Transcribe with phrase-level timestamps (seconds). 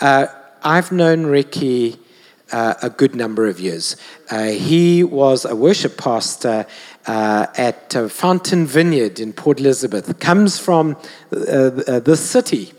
[0.00, 0.26] Uh,
[0.62, 1.98] I've known Ricky
[2.52, 3.96] uh, a good number of years.
[4.30, 6.66] Uh, he was a worship pastor
[7.06, 10.96] uh, at uh, Fountain Vineyard in Port Elizabeth, comes from
[11.32, 11.70] uh,
[12.00, 12.72] the city,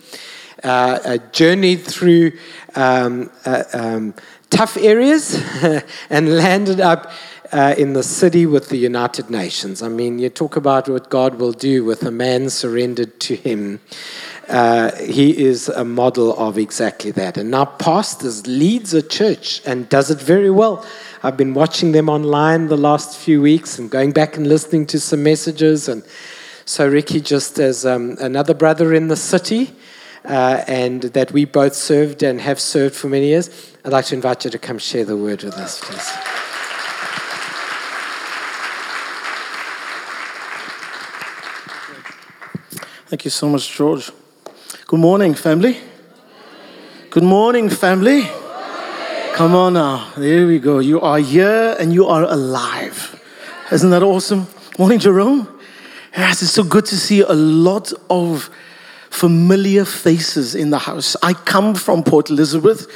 [1.31, 2.33] journeyed through
[2.75, 3.31] um,
[3.73, 4.13] um,
[4.49, 5.41] tough areas
[6.09, 7.11] and landed up
[7.51, 9.81] uh, in the city with the United Nations.
[9.81, 13.79] I mean, you talk about what God will do with a man surrendered to Him.
[14.47, 17.37] Uh, he is a model of exactly that.
[17.37, 20.85] And now pastors leads a church and does it very well.
[21.21, 24.99] I've been watching them online the last few weeks and going back and listening to
[24.99, 25.89] some messages.
[25.89, 26.03] And
[26.63, 29.73] so Ricky, just as um, another brother in the city,
[30.23, 33.49] uh, and that we both served and have served for many years,
[33.83, 36.37] I'd like to invite you to come share the word with us, please.
[43.07, 44.11] Thank you so much, George.
[44.87, 45.77] Good morning, family.
[47.09, 48.21] Good morning, family.
[49.33, 50.13] Come on now.
[50.15, 50.79] There we go.
[50.79, 53.21] You are here and you are alive.
[53.69, 54.47] Isn't that awesome?
[54.79, 55.59] Morning, Jerome.
[56.15, 58.49] Yes, it's so good to see a lot of
[59.09, 61.17] familiar faces in the house.
[61.21, 62.87] I come from Port Elizabeth,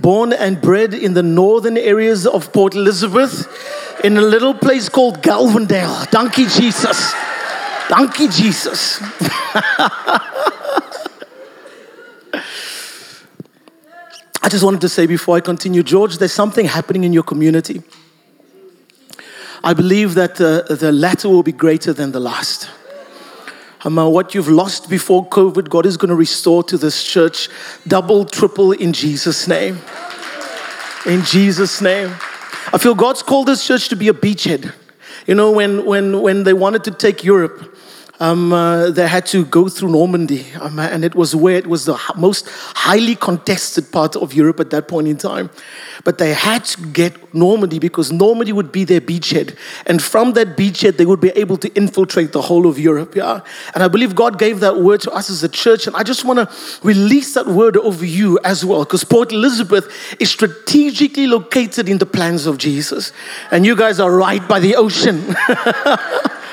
[0.00, 3.46] born and bred in the northern areas of Port Elizabeth,
[4.02, 6.10] in a little place called Gelvandale.
[6.10, 7.14] Donkey Jesus.
[7.88, 9.00] Donkey Jesus.
[14.46, 17.82] I just wanted to say before I continue, George, there's something happening in your community.
[19.64, 22.70] I believe that the, the latter will be greater than the last.
[23.84, 27.48] Um, uh, what you've lost before COVID, God is going to restore to this church
[27.88, 29.80] double, triple in Jesus' name.
[31.06, 32.14] In Jesus' name.
[32.72, 34.72] I feel God's called this church to be a beachhead.
[35.26, 37.75] You know, when, when, when they wanted to take Europe,
[38.18, 41.84] um, uh, they had to go through Normandy, um, and it was where it was
[41.84, 45.50] the most highly contested part of Europe at that point in time.
[46.04, 49.56] But they had to get Normandy because Normandy would be their beachhead,
[49.86, 53.14] and from that beachhead they would be able to infiltrate the whole of Europe.
[53.14, 53.40] Yeah,
[53.74, 56.24] and I believe God gave that word to us as a church, and I just
[56.24, 59.88] want to release that word over you as well, because Port Elizabeth
[60.18, 63.12] is strategically located in the plans of Jesus,
[63.50, 65.36] and you guys are right by the ocean.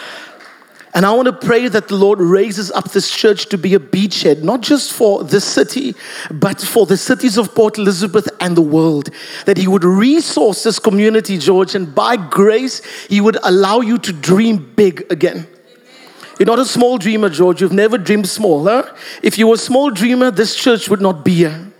[0.95, 3.79] And I want to pray that the Lord raises up this church to be a
[3.79, 5.95] beachhead, not just for this city,
[6.29, 9.09] but for the cities of Port Elizabeth and the world.
[9.45, 14.13] That He would resource this community, George, and by grace, He would allow you to
[14.13, 15.47] dream big again.
[16.37, 17.61] You're not a small dreamer, George.
[17.61, 18.65] You've never dreamed small.
[18.65, 18.91] Huh?
[19.21, 21.71] If you were a small dreamer, this church would not be here.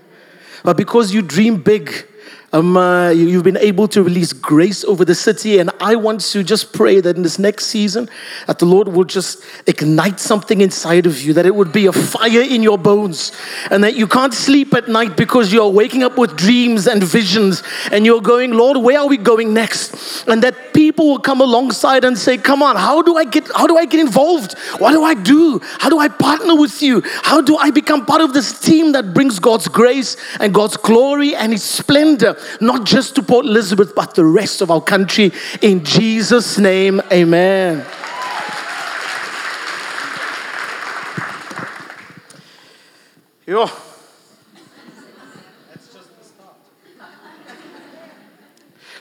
[0.63, 2.07] But because you dream big,
[2.53, 6.43] um, uh, you've been able to release grace over the city, and I want to
[6.43, 8.07] just pray that in this next season,
[8.45, 11.91] that the Lord will just ignite something inside of you, that it would be a
[11.91, 13.31] fire in your bones,
[13.71, 17.63] and that you can't sleep at night because you're waking up with dreams and visions,
[17.91, 20.27] and you're going, Lord, where are we going next?
[20.27, 23.65] And that people will come alongside and say, Come on, how do I get how
[23.65, 24.57] do I get involved?
[24.77, 25.59] What do I do?
[25.79, 27.01] How do I partner with you?
[27.23, 31.35] How do I become part of this team that brings God's grace and God's glory
[31.35, 32.37] and His splendor?
[32.61, 35.31] Not just to Port Elizabeth, but the rest of our country.
[35.61, 37.85] In Jesus' name, amen.
[43.45, 43.69] Yo.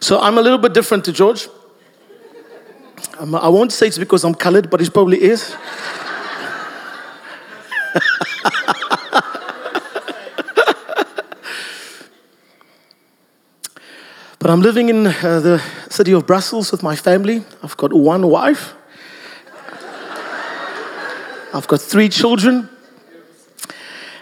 [0.00, 1.48] So I'm a little bit different to George.
[3.19, 5.54] Um, I won't say it's because I'm colored, but it probably is.
[14.42, 17.44] But I'm living in uh, the city of Brussels with my family.
[17.62, 18.75] I've got one wife,
[21.54, 22.69] I've got three children.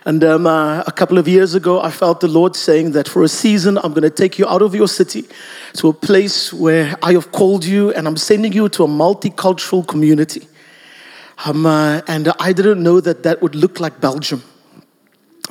[0.04, 3.22] And um, uh, a couple of years ago, I felt the Lord saying that for
[3.22, 5.24] a season, I'm going to take you out of your city
[5.76, 9.88] to a place where I have called you, and I'm sending you to a multicultural
[9.88, 10.46] community.
[11.46, 14.42] Um, uh, and I didn't know that that would look like Belgium.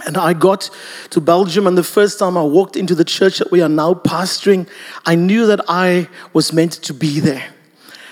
[0.06, 0.70] And I got
[1.10, 3.94] to Belgium, and the first time I walked into the church that we are now
[3.94, 4.68] pastoring,
[5.06, 7.54] I knew that I was meant to be there.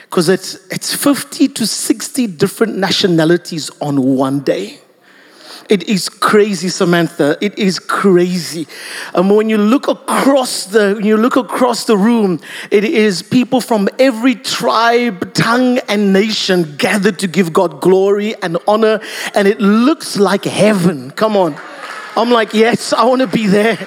[0.09, 4.79] Because it's, it's 50 to 60 different nationalities on one day.
[5.69, 7.37] It is crazy, Samantha.
[7.41, 8.67] It is crazy.
[9.13, 12.39] And when you look across the when you look across the room,
[12.71, 18.57] it is people from every tribe, tongue, and nation gathered to give God glory and
[18.67, 19.01] honor.
[19.35, 21.11] And it looks like heaven.
[21.11, 21.55] Come on.
[22.15, 23.77] I'm like, yes, I want to be there.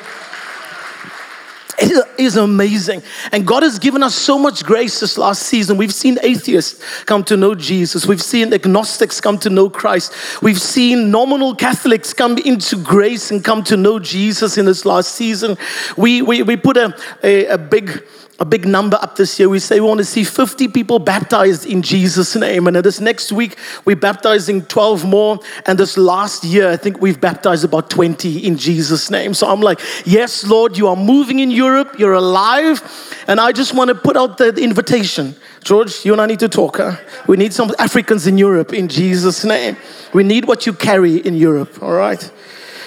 [1.83, 3.03] It is amazing.
[3.33, 5.79] And God has given us so much grace this last season.
[5.79, 8.07] We've seen atheists come to know Jesus.
[8.07, 10.13] We've seen agnostics come to know Christ.
[10.43, 15.15] We've seen nominal Catholics come into grace and come to know Jesus in this last
[15.15, 15.57] season.
[15.97, 18.05] We, we, we put a, a, a big
[18.41, 19.51] a big number up this year.
[19.51, 22.67] We say we want to see 50 people baptized in Jesus' name.
[22.67, 25.39] And this next week, we're baptizing 12 more.
[25.67, 29.35] And this last year, I think we've baptized about 20 in Jesus' name.
[29.35, 31.99] So I'm like, yes, Lord, you are moving in Europe.
[31.99, 32.81] You're alive.
[33.29, 35.37] And I just want to put out the invitation.
[35.63, 36.79] George, you and I need to talk.
[36.79, 36.97] Huh?
[37.27, 39.77] We need some Africans in Europe in Jesus' name.
[40.15, 42.33] We need what you carry in Europe, all right?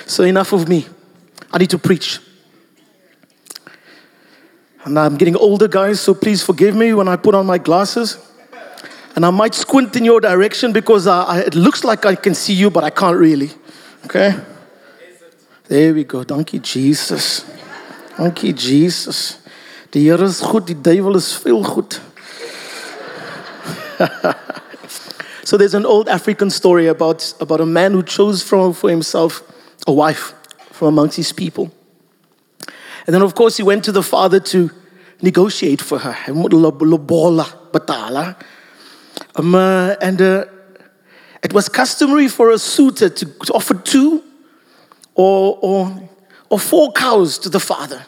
[0.07, 0.87] So enough of me.
[1.51, 2.19] I need to preach.
[4.85, 8.17] And I'm getting older, guys, so please forgive me when I put on my glasses.
[9.15, 12.33] And I might squint in your direction because I, I, it looks like I can
[12.33, 13.51] see you, but I can't really.
[14.05, 14.35] Okay?
[15.67, 16.25] There we go.
[16.27, 17.45] You, Jesus.
[18.19, 19.39] You, Jesus.
[19.91, 22.01] Die Here is goed, die duivel is veel goed.
[25.43, 29.43] so there's an old African story about, about a man who chose from, for himself
[29.85, 30.33] a wife
[30.71, 31.71] from amongst his people.
[33.05, 34.71] And then, of course, he went to the father to
[35.21, 36.15] negotiate for her.
[39.35, 40.45] Um, uh, and uh,
[41.43, 44.23] it was customary for a suitor to, to offer two
[45.15, 46.09] or, or,
[46.49, 48.05] or four cows to the father.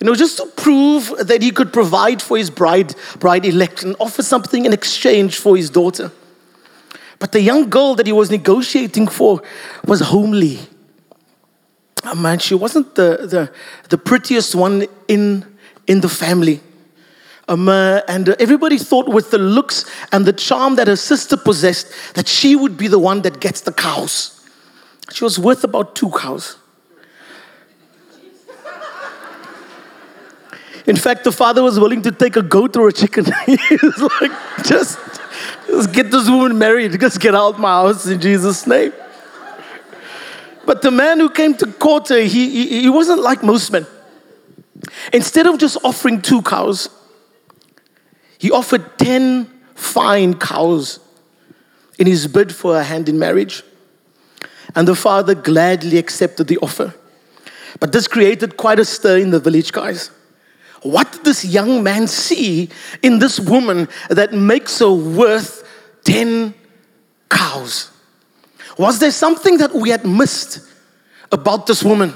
[0.00, 3.96] You know, just to prove that he could provide for his bride, bride elect and
[3.98, 6.12] offer something in exchange for his daughter.
[7.18, 9.42] But the young girl that he was negotiating for
[9.84, 10.60] was homely
[12.14, 13.52] man, she wasn't the, the,
[13.88, 15.44] the prettiest one in,
[15.86, 16.60] in the family.
[17.48, 22.14] Um, uh, and everybody thought with the looks and the charm that her sister possessed
[22.14, 24.46] that she would be the one that gets the cows.
[25.12, 26.56] She was worth about two cows.
[30.86, 33.26] In fact, the father was willing to take a goat or a chicken.
[33.46, 34.32] he was like,
[34.64, 34.98] just,
[35.66, 36.98] just get this woman married.
[36.98, 38.92] Just get out my house in Jesus' name.
[40.68, 43.86] But the man who came to court, uh, he, he, he wasn't like most men.
[45.14, 46.90] Instead of just offering two cows,
[48.36, 51.00] he offered 10 fine cows
[51.98, 53.62] in his bid for a hand in marriage.
[54.74, 56.94] And the father gladly accepted the offer.
[57.80, 60.10] But this created quite a stir in the village, guys.
[60.82, 62.68] What did this young man see
[63.02, 65.66] in this woman that makes her worth
[66.04, 66.52] 10
[67.30, 67.90] cows?
[68.78, 70.60] Was there something that we had missed
[71.32, 72.14] about this woman?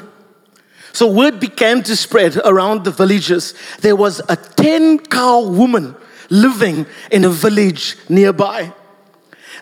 [0.93, 3.55] So word began to spread around the villages.
[3.81, 5.97] There was a 10 cow woman
[6.31, 8.73] living in a village nearby.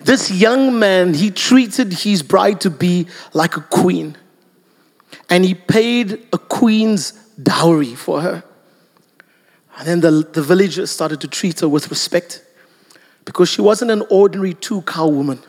[0.03, 4.17] This young man, he treated his bride to be like a queen.
[5.29, 7.13] And he paid a queen's
[7.43, 8.45] dowry for her.
[9.79, 12.45] And then the, the villagers started to treat her with respect
[13.25, 15.41] because she wasn't an ordinary two cow woman.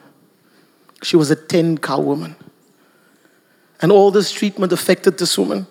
[1.02, 2.36] She was a 10 cow woman.
[3.82, 5.68] And all this treatment affected this woman.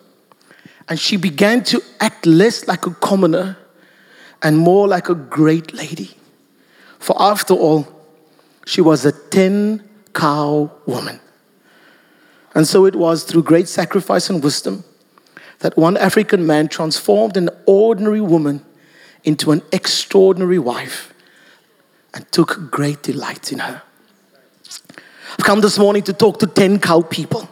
[0.89, 3.57] And she began to act less like a commoner
[4.43, 6.17] and more like a great lady.
[6.99, 7.87] For after all,
[8.67, 11.21] she was a 10 cow woman.
[12.55, 14.85] And so it was through great sacrifice and wisdom
[15.61, 18.65] that one African man transformed an ordinary woman
[19.23, 21.15] into an extraordinary wife
[22.13, 23.83] and took great delight in her.
[25.41, 27.49] I've come this morning to talk to 10 cow people.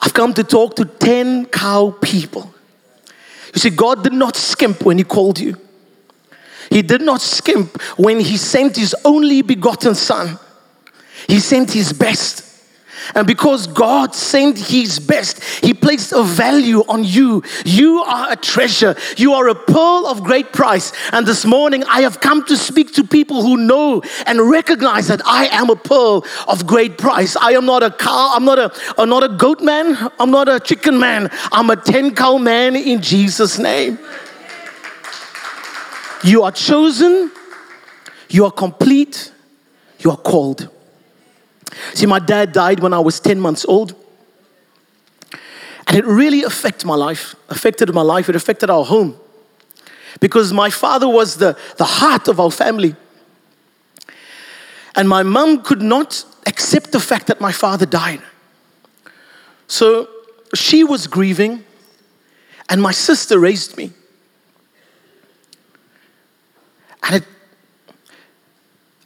[0.00, 2.50] I've come to talk to 10 cow people.
[3.52, 5.54] You see, God did not skimp when He called you,
[6.70, 10.38] He did not skimp when He sent His only begotten Son.
[11.28, 12.53] He sent His best.
[13.14, 17.42] And because God sent His best, He placed a value on you.
[17.64, 18.96] You are a treasure.
[19.16, 20.92] You are a pearl of great price.
[21.12, 25.20] And this morning, I have come to speak to people who know and recognize that
[25.26, 27.36] I am a pearl of great price.
[27.36, 28.32] I am not a cow.
[28.34, 30.10] I'm not a, I'm not a goat man.
[30.18, 31.30] I'm not a chicken man.
[31.52, 33.98] I'm a 10 cow man in Jesus' name.
[36.24, 37.30] You are chosen.
[38.30, 39.32] You are complete.
[39.98, 40.70] You are called.
[41.94, 43.94] See, my dad died when I was 10 months old.
[45.86, 49.16] And it really affected my life, affected my life, it affected our home.
[50.20, 52.96] Because my father was the, the heart of our family.
[54.96, 58.22] And my mom could not accept the fact that my father died.
[59.66, 60.08] So
[60.54, 61.64] she was grieving,
[62.68, 63.92] and my sister raised me.
[67.02, 67.24] And it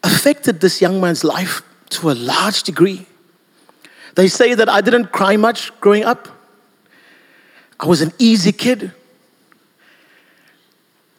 [0.04, 3.06] affected this young man's life to a large degree.
[4.14, 6.28] They say that I didn't cry much growing up.
[7.80, 8.92] I was an easy kid.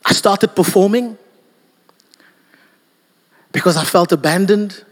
[0.06, 1.18] I started performing
[3.52, 4.84] because I felt abandoned,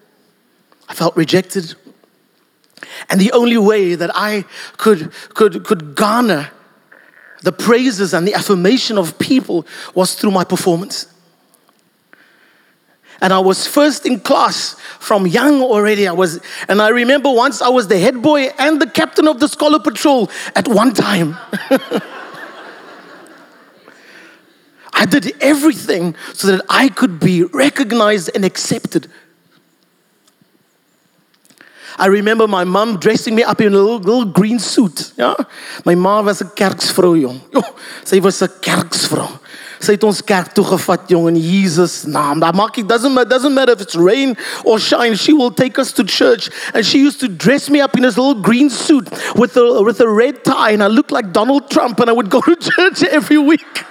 [0.88, 1.76] I felt rejected.
[3.10, 4.46] And the only way that I
[4.78, 6.52] could, could, could garner
[7.42, 11.08] the praises and the affirmation of people was through my performance.
[13.22, 16.08] And I was first in class from young already.
[16.08, 19.40] I was, and I remember once I was the head boy and the captain of
[19.40, 21.38] the scholar patrol at one time.
[24.94, 29.08] I did everything so that I could be recognized and accepted.
[32.00, 35.14] I remember my mom dressing me up in a little, little green suit.
[35.18, 35.36] Ja?
[35.86, 37.42] My ma was 'n kerksvrou jong.
[37.54, 37.62] Jo,
[38.06, 39.40] sy a kerksvrou.
[39.80, 42.40] Sy het ons kerk toe gevat jong in Jesus naam.
[42.40, 42.56] That
[42.88, 45.16] doesn't matter, doesn't matter if it's rain or shine.
[45.16, 48.18] She will take us to church and she used to dress me up in this
[48.18, 52.00] little green suit with a with a red tie and I looked like Donald Trump
[52.00, 53.86] and I would go to church every week.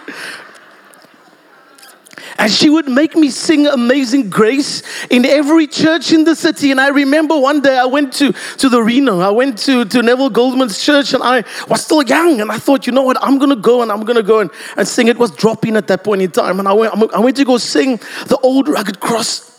[2.39, 6.71] And she would make me sing Amazing Grace in every church in the city.
[6.71, 10.03] And I remember one day I went to, to the Reno, I went to, to
[10.03, 12.41] Neville Goldman's church, and I was still young.
[12.41, 14.41] And I thought, you know what, I'm going to go and I'm going to go
[14.41, 15.09] and, and sing.
[15.09, 16.59] It was dropping at that point in time.
[16.59, 19.53] And I went, I went to go sing the old rugged cross.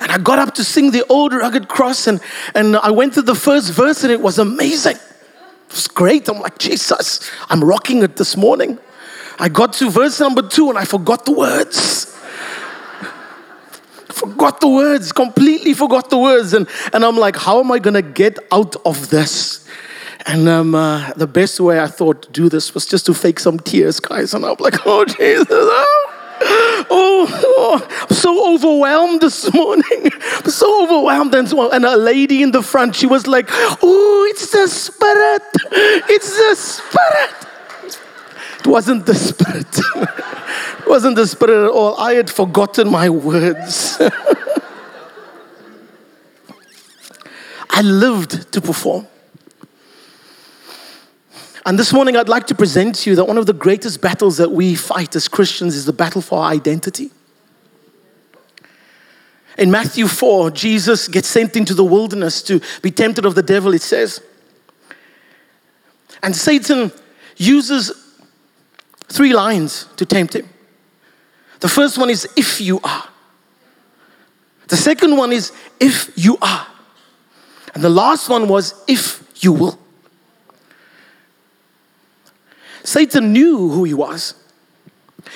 [0.00, 2.20] And I got up to sing the old rugged cross, and,
[2.54, 4.96] and I went through the first verse, and it was amazing.
[4.96, 6.28] It was great.
[6.28, 8.78] I'm like, Jesus, I'm rocking it this morning.
[9.38, 12.06] I got to verse number two and I forgot the words.
[14.08, 16.54] forgot the words, completely forgot the words.
[16.54, 19.66] And, and I'm like, how am I going to get out of this?
[20.26, 23.40] And um, uh, the best way I thought to do this was just to fake
[23.40, 24.34] some tears, guys.
[24.34, 25.46] And I'm like, oh, Jesus.
[25.50, 26.08] Oh.
[26.44, 30.10] Oh, oh, I'm so overwhelmed this morning.
[30.22, 31.34] I'm so overwhelmed.
[31.34, 35.42] And, so, and a lady in the front, she was like, Oh, it's the Spirit.
[36.10, 37.51] It's the Spirit.
[38.62, 39.76] It wasn't the Spirit.
[40.78, 41.96] it wasn't the Spirit at all.
[41.96, 43.98] I had forgotten my words.
[47.70, 49.08] I lived to perform.
[51.66, 54.36] And this morning, I'd like to present to you that one of the greatest battles
[54.36, 57.10] that we fight as Christians is the battle for our identity.
[59.58, 63.74] In Matthew 4, Jesus gets sent into the wilderness to be tempted of the devil,
[63.74, 64.22] it says.
[66.22, 66.92] And Satan
[67.36, 68.01] uses
[69.12, 70.48] three lines to tempt him.
[71.60, 73.08] The first one is, if you are.
[74.68, 76.66] The second one is, if you are.
[77.74, 79.78] And the last one was, if you will.
[82.84, 84.34] Satan knew who he was.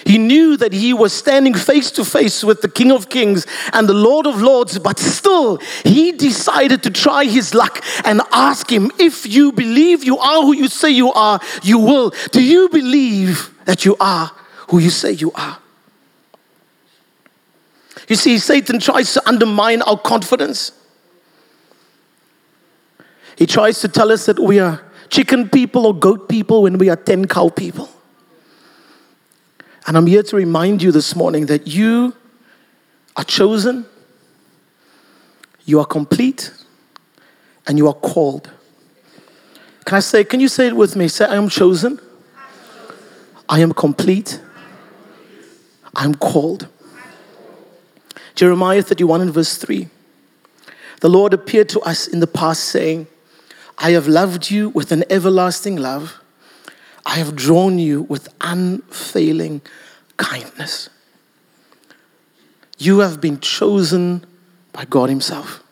[0.04, 3.88] He knew that he was standing face to face with the King of Kings and
[3.88, 8.90] the Lord of Lords, but still, he decided to try his luck and ask him,
[8.98, 12.12] If you believe you are who you say you are, you will.
[12.32, 14.32] Do you believe that you are
[14.68, 15.58] who you say you are?
[18.08, 20.72] You see, Satan tries to undermine our confidence.
[23.36, 26.88] He tries to tell us that we are chicken people or goat people when we
[26.88, 27.88] are 10 cow people.
[29.86, 32.14] And I'm here to remind you this morning that you
[33.16, 33.86] are chosen,
[35.64, 36.52] you are complete,
[37.66, 38.50] and you are called.
[39.84, 41.06] Can I say, can you say it with me?
[41.08, 42.00] Say, I am chosen,
[43.48, 44.40] I am complete,
[45.94, 46.68] I'm called.
[48.34, 49.88] Jeremiah 31 and verse 3.
[51.00, 53.06] The Lord appeared to us in the past, saying,
[53.78, 56.20] I have loved you with an everlasting love.
[57.04, 59.62] I have drawn you with unfailing
[60.16, 60.90] kindness.
[62.78, 64.26] You have been chosen
[64.72, 65.62] by God Himself.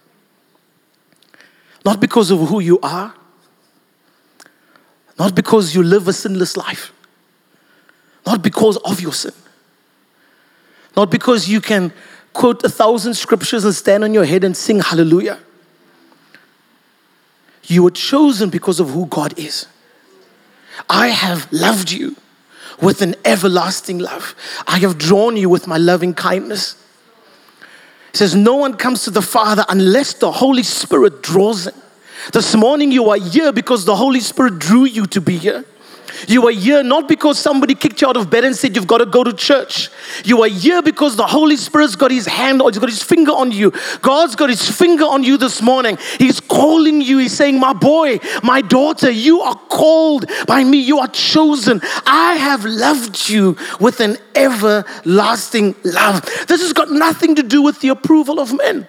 [1.85, 3.15] Not because of who you are,
[5.19, 6.93] not because you live a sinless life,
[8.27, 9.33] not because of your sin,
[10.97, 11.93] not because you can
[12.33, 15.39] quote a thousand scriptures and stand on your head and sing hallelujah.
[17.65, 19.67] You were chosen because of who God is.
[20.89, 22.17] I have loved you
[22.81, 24.35] with an everlasting love.
[24.67, 26.77] I have drawn you with my loving kindness.
[28.13, 31.75] He says, No one comes to the Father unless the Holy Spirit draws him.
[32.33, 35.65] This morning you are here because the Holy Spirit drew you to be here.
[36.29, 38.99] You are here not because somebody kicked you out of bed and said you've got
[38.99, 39.91] to go to church.
[40.25, 43.33] You are here because the Holy Spirit's got his hand or he's got his finger
[43.33, 43.73] on you.
[44.03, 45.99] God's got his finger on you this morning.
[46.19, 47.19] He's calling you.
[47.19, 50.79] He's saying, My boy, my daughter, you are called by me.
[50.81, 51.81] You are chosen.
[52.07, 56.23] I have loved you with an everlasting love.
[56.47, 58.89] This has got nothing to do with the approval of men.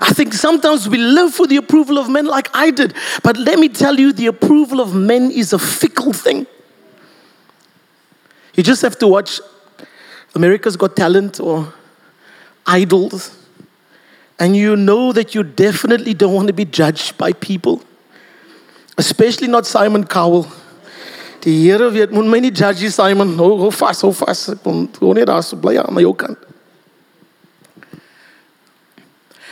[0.00, 2.94] I think sometimes we live for the approval of men like I did.
[3.22, 6.46] But let me tell you, the approval of men is a fickle thing.
[8.54, 9.40] You just have to watch
[10.34, 11.72] America's Got Talent or
[12.66, 13.36] Idols,
[14.38, 17.82] and you know that you definitely don't want to be judged by people,
[18.96, 20.46] especially not Simon Cowell.
[21.42, 23.36] Die Here weet, moet my nie judge Simon.
[23.36, 24.48] Hou hou vas, hou vas.
[24.52, 26.04] Ek kom gewoon net daar so bly my.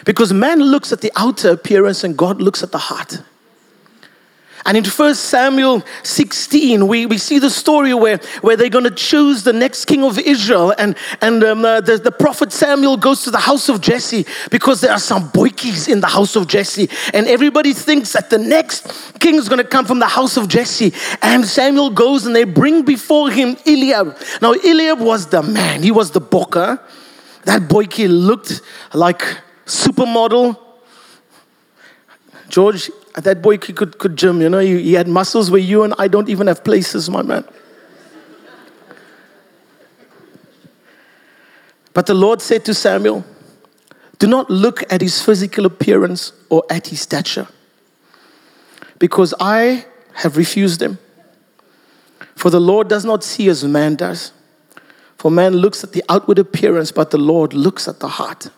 [0.05, 3.23] Because man looks at the outer appearance and God looks at the heart.
[4.67, 8.91] And in 1 Samuel 16, we, we see the story where, where they're going to
[8.91, 10.75] choose the next king of Israel.
[10.77, 14.83] And, and um, uh, the, the prophet Samuel goes to the house of Jesse because
[14.83, 16.91] there are some boykies in the house of Jesse.
[17.15, 20.49] And everybody thinks that the next king is going to come from the house of
[20.49, 20.93] Jesse.
[21.23, 24.19] And Samuel goes and they bring before him Eliab.
[24.43, 26.81] Now, Eliab was the man, he was the boker.
[27.45, 28.61] That boykie looked
[28.93, 29.25] like
[29.67, 30.59] supermodel.
[32.49, 35.95] George, that boy could, could gym, you know, he, he had muscles where you and
[35.99, 37.45] I don't even have places, my man.
[41.93, 43.25] But the Lord said to Samuel,
[44.19, 47.49] Do not look at his physical appearance or at his stature,
[48.99, 50.99] because I have refused him.
[52.37, 54.33] For the Lord does not see as man does.
[55.19, 58.51] For man looks at the outward appearance, but the Lord looks at the heart.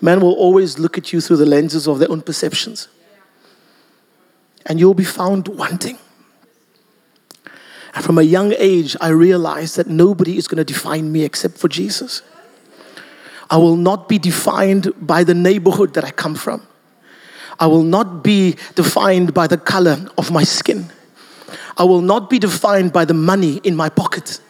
[0.00, 2.88] Man will always look at you through the lenses of their own perceptions.
[4.66, 5.98] And you'll be found wanting.
[7.94, 11.56] And from a young age, I realized that nobody is going to define me except
[11.56, 12.20] for Jesus.
[13.48, 16.66] I will not be defined by the neighborhood that I come from.
[17.58, 20.90] I will not be defined by the color of my skin.
[21.78, 24.40] I will not be defined by the money in my pocket.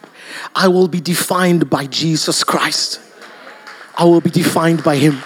[0.55, 2.99] I will be defined by Jesus Christ.
[3.97, 5.21] I will be defined by Him.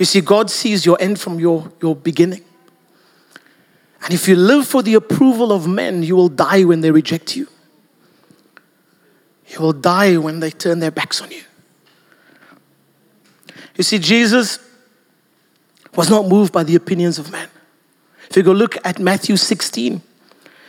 [0.00, 2.42] You see, God sees your end from your, your beginning.
[4.02, 7.36] And if you live for the approval of men, you will die when they reject
[7.36, 7.46] you.
[9.48, 11.42] You will die when they turn their backs on you.
[13.76, 14.58] You see, Jesus
[15.94, 17.48] was not moved by the opinions of men.
[18.30, 20.00] If you go look at Matthew 16,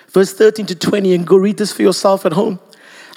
[0.10, 2.60] verse 13 to 20, and go read this for yourself at home.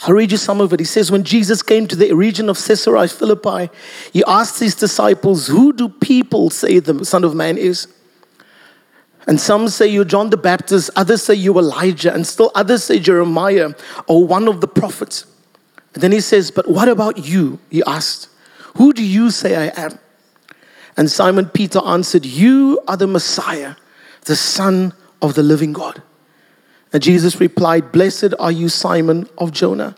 [0.02, 0.80] I'll read you some of it.
[0.80, 3.70] He says, When Jesus came to the region of Caesarea Philippi,
[4.12, 7.86] he asked his disciples, Who do people say the Son of Man is?
[9.26, 12.98] And some say you're John the Baptist, others say you Elijah, and still others say
[12.98, 13.70] Jeremiah
[14.06, 15.26] or one of the prophets.
[15.94, 17.58] And then he says, But what about you?
[17.70, 18.28] He asked,
[18.76, 19.98] Who do you say I am?
[20.96, 23.76] And Simon Peter answered, You are the Messiah,
[24.24, 26.02] the Son of the living God.
[26.94, 29.96] And Jesus replied, Blessed are you, Simon of Jonah,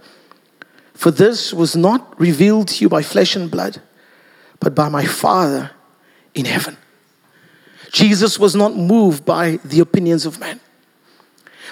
[0.94, 3.82] for this was not revealed to you by flesh and blood,
[4.60, 5.72] but by my Father
[6.34, 6.78] in heaven.
[7.92, 10.58] Jesus was not moved by the opinions of men.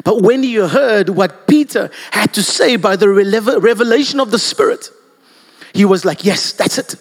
[0.04, 4.90] But when he heard what Peter had to say by the revelation of the Spirit,
[5.72, 6.96] he was like, Yes, that's it.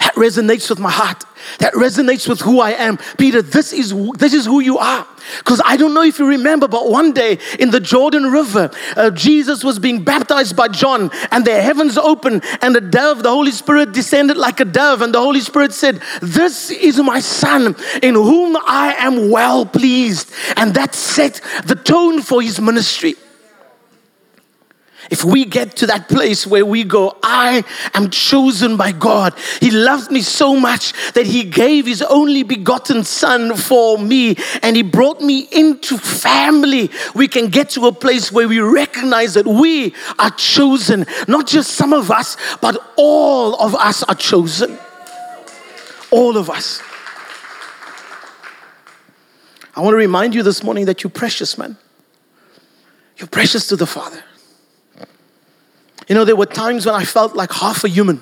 [0.00, 1.24] That resonates with my heart.
[1.58, 2.98] That resonates with who I am.
[3.18, 5.06] Peter, this is, this is who you are.
[5.38, 9.10] Because I don't know if you remember, but one day in the Jordan River, uh,
[9.10, 13.50] Jesus was being baptized by John, and the heavens opened, and the dove, the Holy
[13.50, 15.02] Spirit, descended like a dove.
[15.02, 20.32] And the Holy Spirit said, This is my Son, in whom I am well pleased.
[20.56, 23.16] And that set the tone for his ministry.
[25.10, 27.64] If we get to that place where we go, I
[27.94, 29.34] am chosen by God.
[29.60, 34.76] He loved me so much that He gave His only begotten Son for me and
[34.76, 36.90] He brought me into family.
[37.14, 41.06] We can get to a place where we recognize that we are chosen.
[41.28, 44.78] Not just some of us, but all of us are chosen.
[46.10, 46.82] All of us.
[49.74, 51.76] I want to remind you this morning that you're precious, man.
[53.18, 54.22] You're precious to the Father.
[56.08, 58.20] You know, there were times when I felt like half a human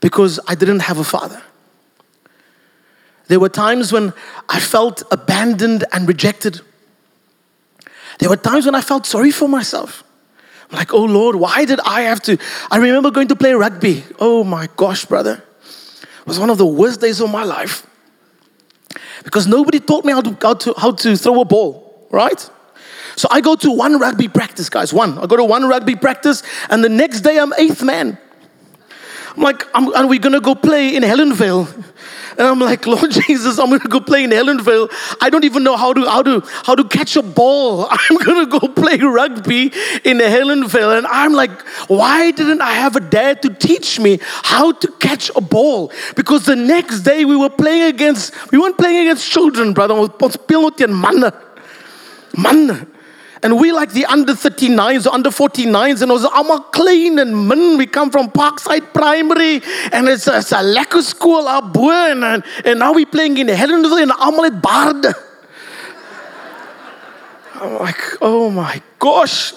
[0.00, 1.42] because I didn't have a father.
[3.28, 4.12] There were times when
[4.48, 6.60] I felt abandoned and rejected.
[8.18, 10.02] There were times when I felt sorry for myself.
[10.70, 12.38] I'm like, oh Lord, why did I have to?
[12.70, 14.04] I remember going to play rugby.
[14.18, 15.42] Oh my gosh, brother.
[16.20, 17.86] It was one of the worst days of my life.
[19.24, 22.50] Because nobody taught me how to, how to, how to throw a ball, right?
[23.20, 25.18] So I go to one rugby practice, guys, one.
[25.18, 28.16] I go to one rugby practice, and the next day I'm eighth man.
[29.36, 31.68] I'm like, I'm, are we gonna go play in Helenvale?
[32.38, 34.90] And I'm like, Lord Jesus, I'm gonna go play in Helenvale.
[35.20, 37.88] I don't even know how to how to how to catch a ball.
[37.90, 39.64] I'm gonna go play rugby
[40.02, 40.96] in Helenvale.
[40.96, 45.30] And I'm like, why didn't I have a dad to teach me how to catch
[45.36, 45.92] a ball?
[46.16, 49.92] Because the next day we were playing against, we weren't playing against children, brother.
[49.92, 51.30] We were playing against man.
[52.34, 52.86] Man.
[53.42, 57.78] And we like the under 39s or under 49s and ons almal klein and min.
[57.78, 62.78] We come from Parkside Primary and it's, it's a lekker school up and, and, and
[62.78, 65.16] now we playing in Helenvale en almal het.
[67.62, 69.54] I'm like, oh my gosh.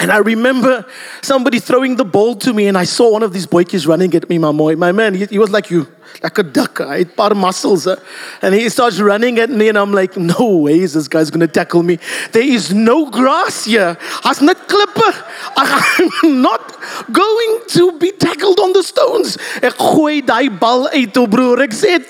[0.00, 0.86] And I remember
[1.20, 4.30] somebody throwing the ball to me, and I saw one of these boys running at
[4.30, 4.74] me, my boy.
[4.74, 5.86] My man, he, he was like you,
[6.22, 7.14] like a duck, right?
[7.14, 7.86] Part of muscles.
[7.86, 8.00] Uh,
[8.40, 11.82] and he starts running at me, and I'm like, no ways this guy's gonna tackle
[11.82, 11.98] me.
[12.32, 13.98] There is no grass here.
[14.24, 15.26] As net klippe.
[16.22, 16.80] I'm not
[17.12, 19.36] going to be tackled on the stones.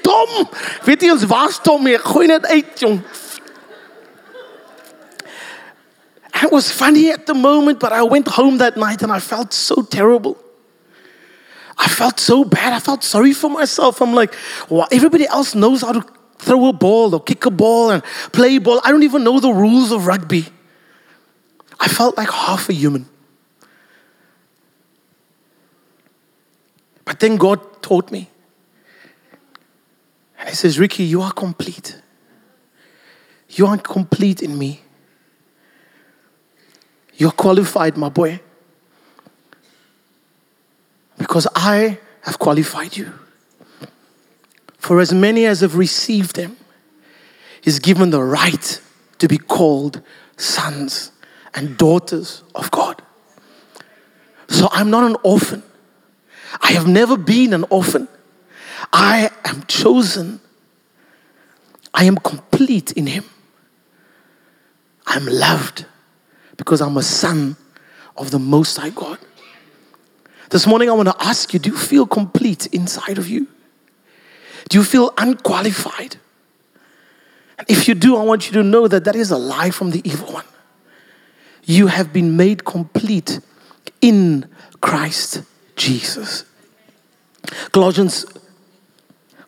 [0.05, 0.47] Tom,
[2.77, 3.05] Tom.
[6.43, 9.53] It was funny at the moment, but I went home that night and I felt
[9.53, 10.39] so terrible.
[11.77, 12.73] I felt so bad.
[12.73, 14.01] I felt sorry for myself.
[14.01, 14.35] I'm like,
[14.69, 16.07] well, everybody else knows how to
[16.39, 18.81] throw a ball or kick a ball and play ball.
[18.85, 20.47] I don't even know the rules of rugby.
[21.79, 23.09] I felt like half a human.
[27.05, 28.31] But then God taught me.
[30.39, 32.01] And He says, Ricky, you are complete.
[33.51, 34.83] You are complete in me.
[37.21, 38.41] You're qualified, my boy.
[41.19, 43.13] Because I have qualified you.
[44.79, 46.57] For as many as have received him,
[47.63, 48.81] is given the right
[49.19, 50.01] to be called
[50.39, 51.13] sons
[51.53, 53.03] and daughters of God.
[54.49, 55.63] So I'm not an orphan.
[56.63, 58.09] I have never been an orphan.
[58.95, 60.41] I am chosen.
[61.93, 63.25] I am complete in him.
[65.07, 65.85] I'm loved
[66.61, 67.57] because I'm a son
[68.19, 69.19] of the Most High God.
[70.51, 73.49] This morning, I want to ask you do you feel complete inside of you?
[74.69, 76.17] Do you feel unqualified?
[77.57, 79.91] And if you do, I want you to know that that is a lie from
[79.91, 80.45] the evil one.
[81.65, 83.41] You have been made complete
[84.03, 84.47] in
[84.83, 85.43] Christ
[85.77, 86.45] Jesus.
[87.73, 88.27] Colossians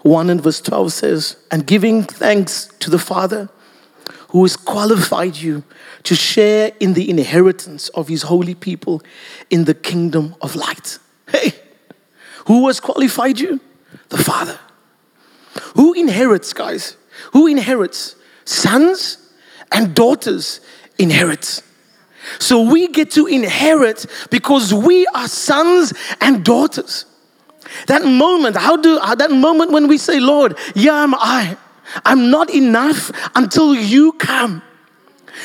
[0.01, 3.51] 1 and verse 12 says, And giving thanks to the Father
[4.29, 5.63] who has qualified you
[6.05, 9.03] to share in the inheritance of his holy people
[9.51, 10.99] in the kingdom of light.
[11.29, 11.55] Hey,
[12.47, 13.61] who has qualified you?
[14.09, 14.59] The Father.
[15.75, 16.97] Who inherits, guys?
[17.33, 18.17] Who inherits?
[18.45, 19.19] Sons
[19.71, 20.61] and daughters
[20.99, 21.63] inherit.
[22.39, 27.07] So we get to inherit because we are sons and daughters.
[27.87, 31.57] That moment, how do that moment when we say, Lord, yeah, I'm I.
[32.05, 34.63] I'm not enough until you come.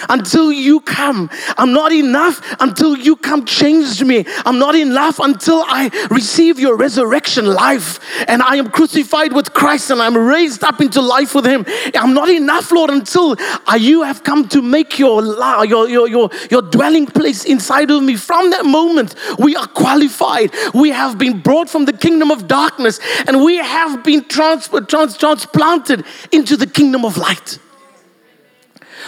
[0.10, 1.30] Until you come.
[1.58, 4.26] I'm not enough until you come change me.
[4.46, 9.90] I'm not enough until I receive your resurrection life and I am crucified with Christ
[9.92, 11.66] and I'm raised up into life with Him.
[11.96, 13.36] I'm not enough, Lord, until
[13.78, 15.24] you have come to make your,
[15.66, 18.16] your, your, your, your dwelling place inside of me.
[18.16, 20.52] From that moment, we are qualified.
[20.74, 25.18] We have been brought from the kingdom of darkness and we have been trans- trans-
[25.18, 27.60] transplanted into the kingdom of light.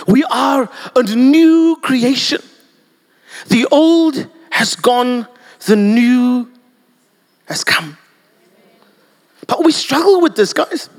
[0.08, 2.42] We are a new creation.
[3.48, 5.28] The old has gone,
[5.66, 6.50] the new
[7.46, 7.98] has come.
[9.48, 10.90] But we struggle with this, guys.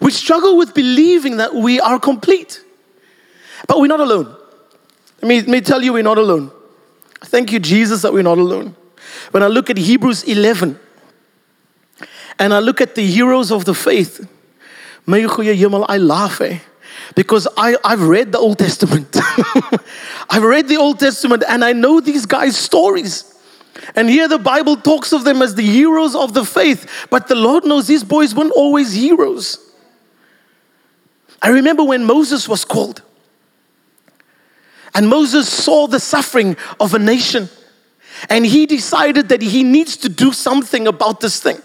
[0.00, 2.62] We struggle with believing that we are complete.
[3.66, 4.34] But we're not alone.
[5.20, 6.50] Let me, let me tell you, we're not alone.
[7.22, 8.76] Thank you, Jesus, that we're not alone.
[9.30, 10.78] When I look at Hebrews 11
[12.38, 14.28] and I look at the heroes of the faith,
[15.06, 16.40] I laugh.
[16.40, 16.58] Eh?
[17.14, 19.16] Because I, I've read the Old Testament.
[20.30, 23.30] I've read the Old Testament and I know these guys' stories.
[23.94, 27.06] And here the Bible talks of them as the heroes of the faith.
[27.10, 29.58] But the Lord knows these boys weren't always heroes.
[31.42, 33.02] I remember when Moses was called.
[34.94, 37.48] And Moses saw the suffering of a nation.
[38.30, 41.60] And he decided that he needs to do something about this thing.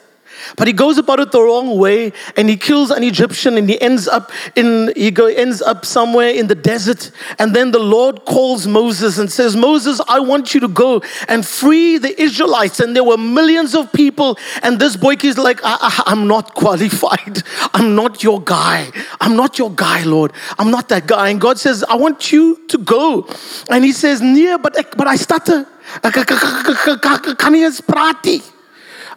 [0.56, 3.80] But he goes about it the wrong way and he kills an Egyptian and he
[3.82, 8.25] ends up in he go, ends up somewhere in the desert and then the Lord
[8.25, 12.95] calls Moses and says Moses I want you to go and free the Israelites and
[12.95, 17.95] there were millions of people and this boy is like I, am not qualified I'm
[17.95, 21.84] not your guy I'm not your guy Lord I'm not that guy and God says
[21.84, 23.28] I want you to go
[23.69, 25.67] and he says nee but but I stutter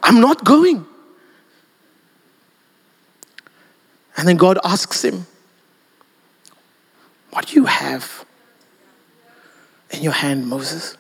[0.05, 0.87] I'm not going
[4.17, 5.27] And then God asks him,
[7.31, 8.25] What do you have
[9.91, 10.97] in your hand, Moses?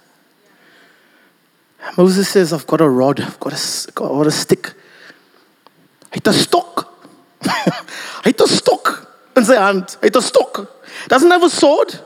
[1.96, 4.74] Moses says, I've got a rod, I've got a, got a stick.
[6.12, 6.88] Hy het 'n stok.
[8.24, 9.96] hy 'n stok in sy hand.
[10.02, 10.68] Hy 'n stok.
[11.08, 11.98] Doesn't have a sword.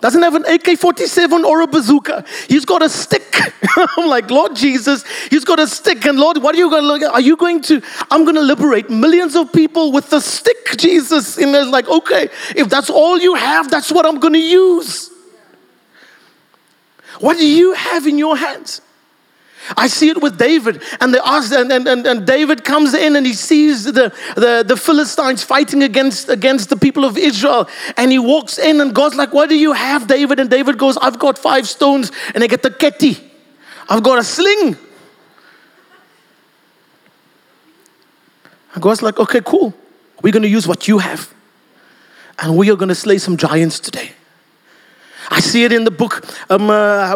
[0.00, 2.24] Doesn't have an AK 47 or a bazooka.
[2.48, 3.34] He's got a stick.
[3.96, 6.04] I'm like, Lord Jesus, he's got a stick.
[6.06, 8.90] And Lord, what are you going to, are you going to, I'm going to liberate
[8.90, 11.38] millions of people with the stick, Jesus.
[11.38, 15.10] And it's like, okay, if that's all you have, that's what I'm going to use.
[17.20, 18.80] What do you have in your hands?
[19.76, 23.26] I see it with David, and they ask, and, and, and, David comes in and
[23.26, 27.68] he sees the, the, the Philistines fighting against, against the people of Israel.
[27.96, 30.38] And he walks in, and God's like, What do you have, David?
[30.38, 33.20] And David goes, I've got five stones, and I get the keti.
[33.88, 34.76] I've got a sling.
[38.74, 39.74] And God's like, Okay, cool.
[40.22, 41.32] We're going to use what you have,
[42.38, 44.12] and we are going to slay some giants today.
[45.28, 47.14] I see it in the book um, uh,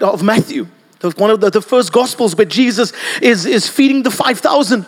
[0.00, 0.68] of Matthew
[1.16, 4.86] one of the, the first gospels where Jesus is, is feeding the 5,000.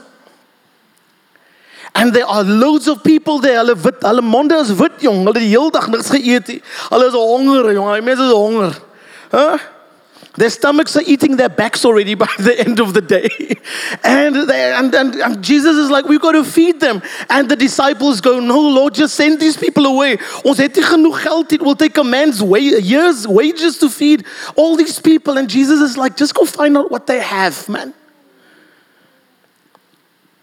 [1.95, 3.59] And there are loads of people there.
[3.59, 5.25] Hulle wit, hulle monde is wit, jong.
[5.25, 6.61] Hulle die hele dag niks geëet nie.
[6.93, 8.05] Hulle is honger, jong.
[8.05, 8.77] Mense is honger.
[9.33, 9.59] Huh?
[10.39, 13.29] Their stomachs are eating their backs already by the end of the day.
[14.05, 17.03] and, and, and, and, Jesus is like, we've got to feed them.
[17.29, 20.19] And the disciples go, no, Lord, just send these people away.
[20.45, 20.79] Ons het.
[20.79, 24.25] It will take a man's wa- year's wages to feed
[24.55, 25.37] all these people.
[25.39, 27.93] And Jesus is like, just go find out what they have, man.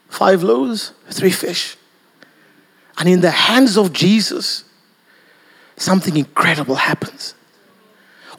[0.09, 1.77] Five loaves, three fish.
[2.97, 4.65] And in the hands of Jesus,
[5.77, 7.33] something incredible happens.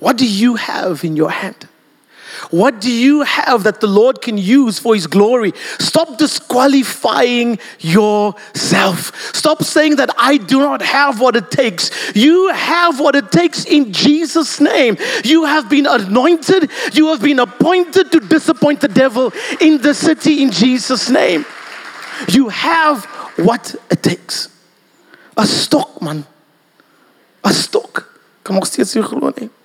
[0.06, 1.66] What do you have in your hand?
[2.52, 5.52] What do you have that the Lord can use for His glory?
[5.80, 9.34] Stop disqualifying yourself.
[9.34, 11.90] Stop saying that I do not have what it takes.
[12.14, 14.96] You have what it takes in Jesus' name.
[15.24, 20.40] You have been anointed, you have been appointed to disappoint the devil in the city
[20.40, 21.44] in Jesus' name.
[22.28, 23.06] You have
[23.42, 24.50] what it takes.
[25.36, 26.24] A stock, man.
[27.42, 28.08] A stock.
[28.44, 29.55] Kom nog steeds nie.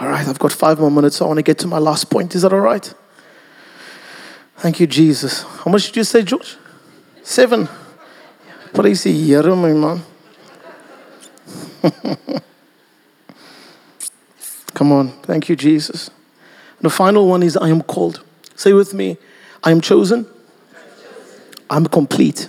[0.00, 1.16] All right, I've got five more minutes.
[1.16, 2.34] So I want to get to my last point.
[2.34, 2.94] Is that all right?
[4.56, 5.42] Thank you, Jesus.
[5.42, 6.56] How much did you say, George?
[7.22, 7.68] Seven.
[8.72, 10.02] Praise the Here, my man.
[14.74, 15.10] Come on.
[15.22, 16.08] Thank you, Jesus.
[16.08, 18.24] And the final one is I am called.
[18.56, 19.18] Say with me
[19.62, 20.26] I am chosen.
[21.68, 22.48] I'm complete.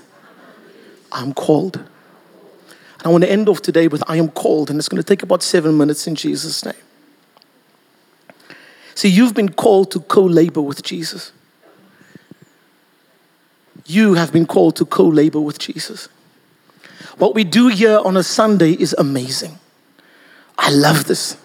[1.11, 1.75] I'm called.
[1.75, 1.87] And
[3.03, 4.69] I want to end off today with I am called.
[4.69, 6.75] And it's going to take about seven minutes in Jesus' name.
[8.95, 11.31] See, you've been called to co labor with Jesus.
[13.85, 16.09] You have been called to co labor with Jesus.
[17.17, 19.59] What we do here on a Sunday is amazing.
[20.57, 21.37] I love this.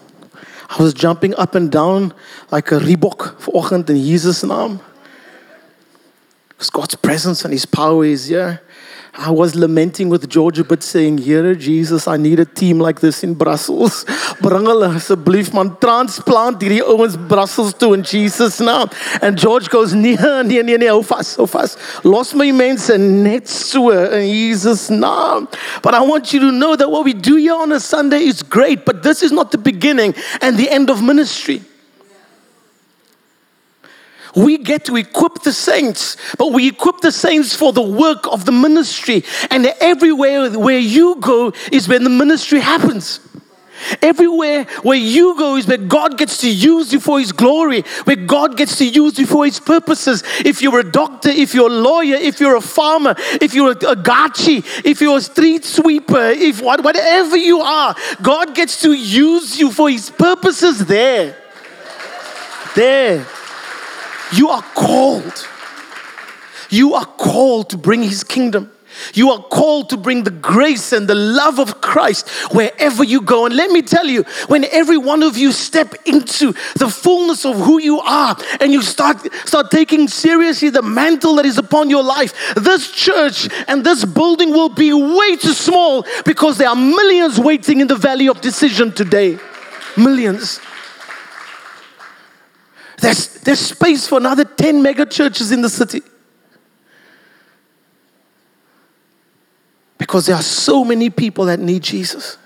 [0.68, 2.12] I was jumping up and down
[2.50, 4.80] like a Reebok vanoggend in Jesus' name.
[6.48, 8.60] Because God's presence and His power is here.
[9.18, 13.00] I was lamenting with George a bit, saying, Here, Jesus, I need a team like
[13.00, 14.04] this in Brussels.
[14.42, 18.92] Bring hulle asseblief man transplant hierdie ouens Brussels toe in Jesus naam.
[19.22, 21.78] And George goes, Nee, nee, nee, nee, hou vas, hou vas.
[22.04, 25.48] Los my mense net so in Jesus naam.
[25.82, 28.42] But I want you to know that what we do here on a Sunday is
[28.42, 31.62] great, but this is not the beginning and the end of ministry.
[34.36, 38.44] We get to equip the saints, but we equip the saints for the work of
[38.44, 39.24] the ministry.
[39.50, 43.20] And everywhere where you go is where the ministry happens.
[44.02, 48.16] Everywhere where you go is where God gets to use you for His glory, where
[48.16, 50.22] God gets to use you for His purposes.
[50.44, 53.92] If you're a doctor, if you're a lawyer, if you're a farmer, if you're a,
[53.92, 59.58] a gachi, if you're a street sweeper, if whatever you are, God gets to use
[59.58, 61.36] you for His purposes there.
[62.74, 63.26] There.
[64.34, 65.46] You are called.
[66.70, 68.70] You are called to bring His kingdom.
[69.14, 73.46] You are called to bring the grace and the love of Christ wherever you go.
[73.46, 77.56] And let me tell you, when every one of you step into the fullness of
[77.56, 82.02] who you are and you start, start taking seriously the mantle that is upon your
[82.02, 87.38] life, this church and this building will be way too small because there are millions
[87.38, 89.38] waiting in the valley of decision today.
[89.96, 90.60] Millions.
[92.98, 96.00] There's, there's space for another 10 mega churches in the city.
[99.98, 102.38] Because there are so many people that need Jesus.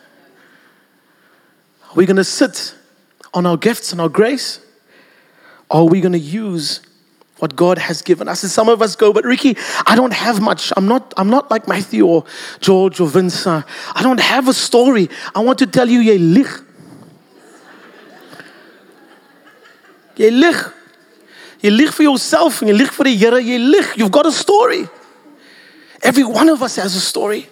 [1.85, 2.75] Are we going to sit
[3.35, 4.61] on our gifts and our grace?
[5.71, 6.81] Or are we going to use
[7.39, 8.43] what God has given us?
[8.43, 10.73] And some of us go, but Ricky, I don't have much.
[10.77, 12.25] I'm not, I'm not like Matthew or
[12.61, 13.65] George or Vincent.
[13.95, 15.09] I don't have a story.
[15.35, 16.49] I want to tell you, ye lig.
[20.21, 20.59] Jy lig.
[21.65, 23.41] Jy lig vir jouself en jy lig vir die Here.
[23.41, 23.95] Jy lig.
[23.97, 24.87] You've got a story.
[26.03, 27.49] Every one of us has a story.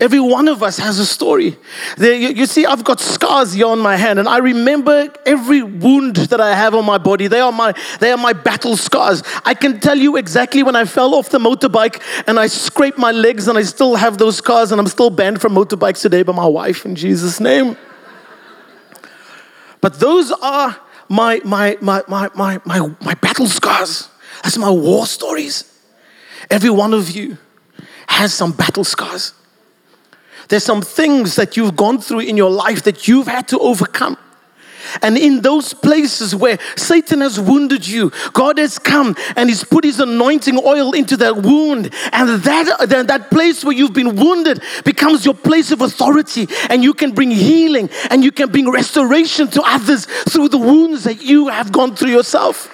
[0.00, 1.56] Every one of us has a story.
[1.98, 5.62] There, you, you, see, I've got scars here on my hand, and I remember every
[5.62, 7.26] wound that I have on my body.
[7.26, 9.22] They are my, they are my battle scars.
[9.44, 13.12] I can tell you exactly when I fell off the motorbike and I scraped my
[13.12, 16.32] legs, and I still have those scars, and I'm still banned from motorbikes today by
[16.32, 17.76] my wife in Jesus' name.
[19.82, 20.80] But those are
[21.12, 24.08] my, my, my, my, my, my, my battle scars.
[24.42, 25.70] That's my war stories.
[26.50, 27.36] Every one of you
[28.06, 29.34] has some battle scars.
[30.48, 34.16] There's some things that you've gone through in your life that you've had to overcome.
[35.00, 39.84] And in those places where Satan has wounded you, God has come and He's put
[39.84, 41.92] His anointing oil into that wound.
[42.12, 46.48] And that, that, place where you've been wounded becomes your place of authority.
[46.68, 51.04] And you can bring healing and you can bring restoration to others through the wounds
[51.04, 52.68] that you have gone through yourself.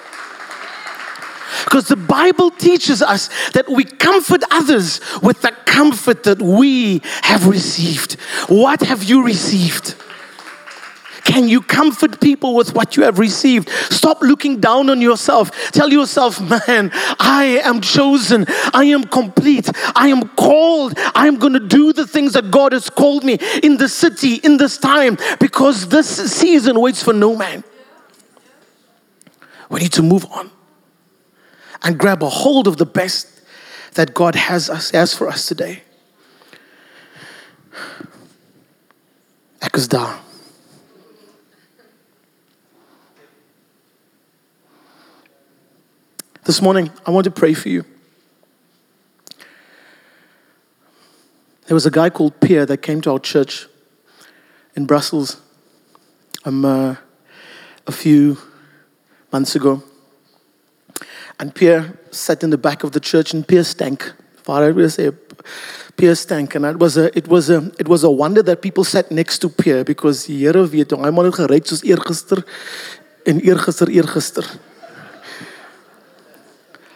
[1.65, 7.47] Because the Bible teaches us that we comfort others with the comfort that we have
[7.47, 8.13] received.
[8.47, 9.95] What have you received?
[11.29, 13.69] Can you comfort people with what you have received?
[13.69, 15.51] Stop looking down on yourself.
[15.71, 16.89] Tell yourself, man,
[17.19, 18.47] I am chosen.
[18.73, 19.69] I am complete.
[19.95, 20.95] I am called.
[21.13, 24.35] I am going to do the things that God has called me in the city,
[24.43, 27.63] in this time, because this season waits for no man.
[29.69, 30.49] We need to move on
[31.83, 33.27] and grab a hold of the best
[33.93, 35.83] that God has us has for us today.
[39.61, 39.77] Ek.
[46.49, 47.85] This morning, I want to pray for you.
[51.67, 53.67] There was a guy called Pierre that came to our church
[54.75, 55.39] in Brussels
[56.45, 56.95] um, uh,
[57.85, 58.39] a few
[59.31, 59.83] months ago.
[61.39, 64.11] And Pierre sat in the back of the church and Pierre stank.
[64.37, 65.11] Father will say
[65.97, 66.55] Pierre stank.
[66.55, 69.37] And it was, a, it, was a, it was a wonder that people sat next
[69.43, 70.89] to Pierre because Here weet.
[70.97, 72.43] Hy het geryk soos eergister
[73.23, 74.49] en eergister eergister.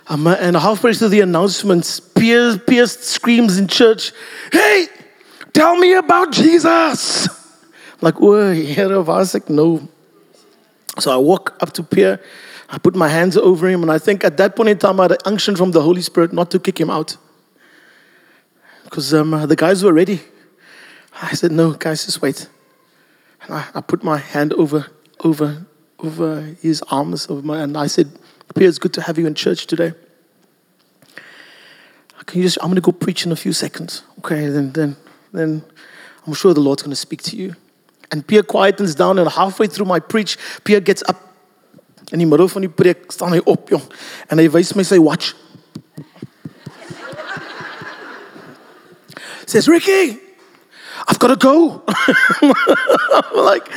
[0.08, 4.12] Um, and halfway through the announcements, Pierre, Pierre screams in church,
[4.52, 4.88] Hey,
[5.54, 7.28] tell me about Jesus.
[8.02, 9.88] Like, oh, Here was ek no.
[11.00, 12.20] So I walk up to Pierre
[12.74, 15.04] I put my hands over him, and I think at that point in time, I
[15.04, 17.18] had an unction from the Holy Spirit not to kick him out.
[18.84, 20.22] Because um, the guys were ready.
[21.22, 22.50] I said, No, guys, just wait.
[23.44, 24.88] And I, I, put my hand over,
[25.20, 25.68] over,
[26.00, 28.10] over his arms, over my, and I said,
[28.56, 29.94] Pierre, it's good to have you in church today.
[32.26, 34.04] Can you just, I'm going to go preach in a few seconds.
[34.20, 34.96] Okay, then, then,
[35.34, 35.64] then
[36.26, 37.56] I'm sure the Lord's going to speak to you.
[38.12, 41.34] And Pierre quietens down, and halfway through my preach, Pierre gets up
[42.14, 43.72] In die middel van die preek staan hy op,
[44.78, 45.34] my sy watch.
[49.50, 50.20] Says Ricky,
[51.08, 51.84] I've got to go.
[51.88, 53.70] I'm like,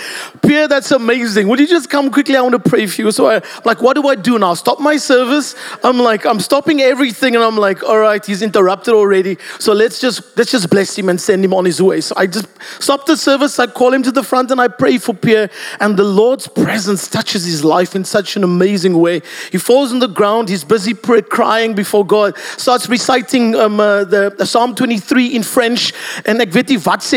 [0.42, 1.48] Pierre, that's amazing.
[1.48, 2.36] Would you just come quickly?
[2.36, 3.10] I want to pray for you.
[3.10, 4.54] So I'm like, what do I do now?
[4.54, 5.56] Stop my service?
[5.82, 9.38] I'm like, I'm stopping everything, and I'm like, all right, he's interrupted already.
[9.58, 12.00] So let's just let's just bless him and send him on his way.
[12.00, 12.46] So I just
[12.80, 15.50] stop the service, I call him to the front, and I pray for Pierre.
[15.80, 19.22] And the Lord's presence touches his life in such an amazing way.
[19.50, 24.04] He falls on the ground, he's busy pray, crying before God, starts reciting um, uh,
[24.04, 25.92] the, the Psalm 23 in French,
[26.24, 26.66] and ek weet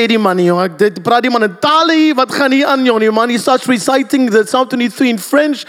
[0.08, 3.00] die man nie, Ek dit praat die man in wat gaan nie aan jong.
[3.00, 5.66] Die man he starts reciting the Psalm 23 in French.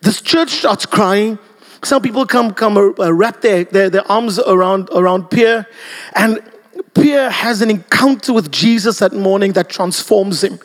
[0.00, 1.38] This church starts crying.
[1.82, 5.66] Some people come come uh, wrap their, their, their arms around around Pierre,
[6.14, 6.40] and
[6.94, 10.58] Pierre has an encounter with Jesus that morning that transforms him.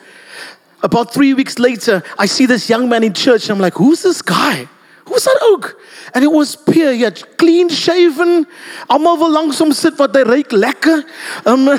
[0.82, 4.22] About three weeks later, I see this young man in church, I'm like, who's this
[4.22, 4.70] guy?
[5.10, 5.82] Who's that oak?
[6.14, 8.46] And it was Pierre, yeah, clean shaven.
[8.90, 11.04] Almal wil langs hom sit wat hy ryk lekker.
[11.50, 11.70] Um,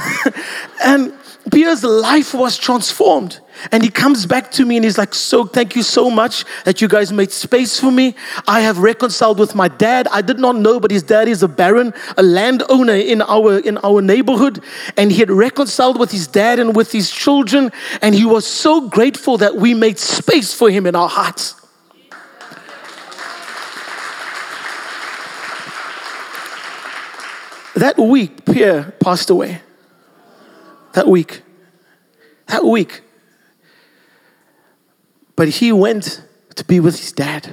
[0.82, 1.12] and
[1.52, 3.40] Pierre's life was transformed.
[3.70, 6.80] And he comes back to me and he's like, So, thank you so much that
[6.80, 8.16] you guys made space for me.
[8.48, 10.08] I have reconciled with my dad.
[10.08, 13.78] I did not know, but his dad is a baron, a landowner in our, in
[13.78, 14.64] our neighborhood.
[14.96, 17.70] And he had reconciled with his dad and with his children.
[18.02, 21.54] And he was so grateful that we made space for him in our hearts.
[27.76, 29.62] That week, Pierre passed away.
[30.92, 31.42] That week.
[32.46, 33.02] That week.
[35.36, 36.22] But he went
[36.56, 37.48] to be with his dad.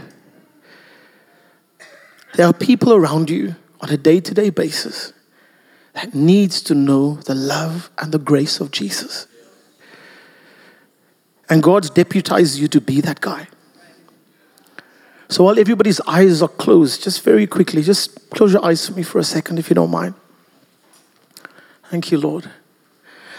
[2.36, 5.14] There are people around you on a day to day basis
[5.94, 9.28] that needs to know the love and the grace of Jesus.
[11.50, 13.48] And God's deputized you to be that guy.
[15.30, 19.04] So while everybody's eyes are closed, just very quickly, just close your eyes for me
[19.04, 20.14] for a second if you don't mind.
[21.90, 22.50] Thank you, Lord.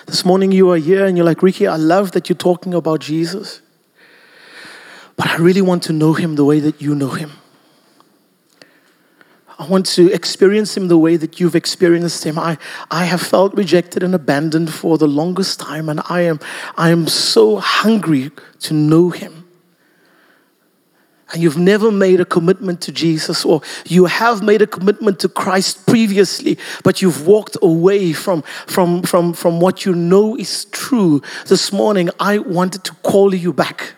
[0.07, 3.01] This morning you are here and you're like, Ricky, I love that you're talking about
[3.01, 3.61] Jesus.
[5.17, 7.33] But I really want to know him the way that you know him.
[9.59, 12.39] I want to experience him the way that you've experienced him.
[12.39, 12.59] I,
[12.91, 16.39] I have felt rejected and abandoned for the longest time, and I am,
[16.77, 18.31] I am so hungry
[18.61, 19.38] to know him.
[21.33, 25.29] And you've never made a commitment to Jesus, or you have made a commitment to
[25.29, 31.21] Christ previously, but you've walked away from, from, from, from what you know is true.
[31.47, 33.95] This morning, I wanted to call you back.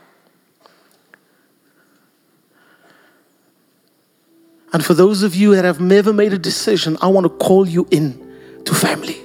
[4.72, 7.68] And for those of you that have never made a decision, I want to call
[7.68, 9.18] you in to family.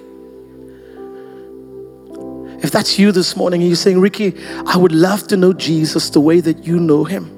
[2.64, 4.36] If that's you this morning and you're saying, Ricky,
[4.66, 7.35] I would love to know Jesus the way that you know him.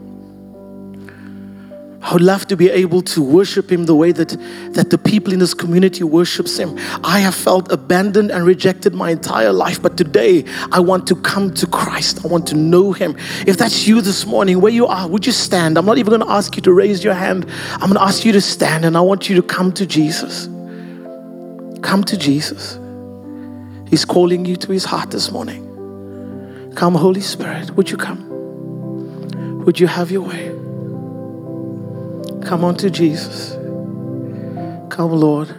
[2.07, 4.29] I would love to be able to worship him the way that,
[4.71, 6.77] that the people in this community worships him.
[7.03, 11.53] I have felt abandoned and rejected my entire life, but today I want to come
[11.55, 12.23] to Christ.
[12.23, 13.17] I want to know him.
[13.45, 15.77] If that's you this morning, where you are, would you stand?
[15.77, 17.45] I'm not even going to ask you to raise your hand.
[17.73, 20.45] I'm going to ask you to stand and I want you to come to Jesus.
[21.81, 22.79] Come to Jesus.
[23.89, 26.71] He's calling you to his heart this morning.
[26.73, 29.65] Come, Holy Spirit, would you come?
[29.65, 30.56] Would you have your way?
[32.47, 33.55] Come on to Jesus.
[34.87, 35.49] Come, Lord.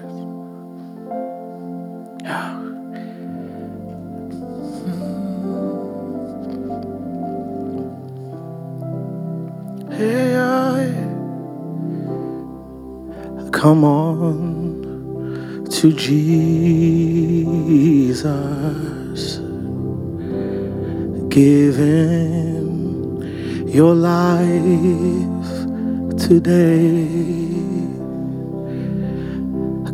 [9.90, 10.32] Hey,
[13.52, 17.28] come on to Jesus.
[21.28, 23.22] Give him
[23.68, 25.37] your life
[26.18, 27.08] today.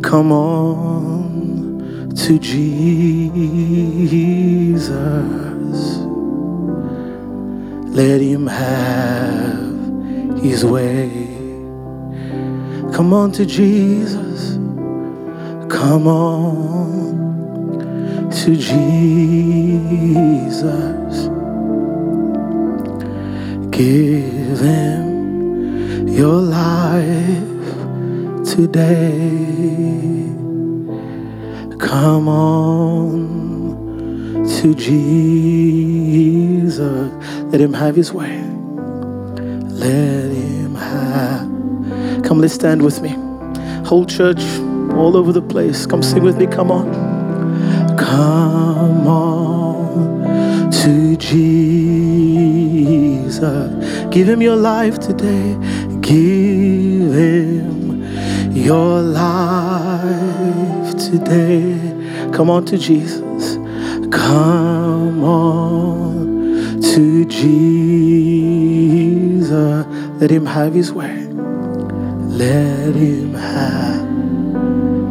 [0.01, 2.95] Come on to Jesus.
[7.95, 11.09] Let him have his way.
[12.93, 14.55] Come on to Jesus.
[15.69, 17.15] Come on
[18.31, 19.55] to Jesus.
[23.71, 25.14] Give him
[26.15, 27.43] your life
[28.45, 30.31] today.
[31.77, 33.25] Come on
[34.61, 35.51] to Jesus.
[37.51, 38.41] Let him have his way.
[39.67, 42.23] Let him have.
[42.23, 43.09] Come, let's stand with me.
[43.85, 44.41] Whole church,
[44.95, 45.85] all over the place.
[45.85, 46.47] Come sing with me.
[46.47, 46.93] Come on.
[47.97, 51.75] Come on to Jesus.
[54.11, 55.57] Give him your life today.
[56.05, 58.03] Give him
[58.55, 62.29] your life today.
[62.31, 63.55] Come on to Jesus.
[64.11, 67.89] Come on to Jesus.
[70.21, 71.25] Let him have his way.
[71.25, 74.05] Let him have